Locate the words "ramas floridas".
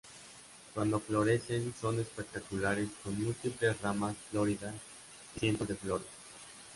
3.81-4.73